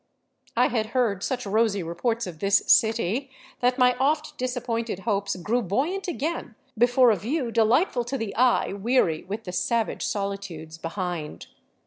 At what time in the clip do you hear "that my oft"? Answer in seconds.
3.61-4.35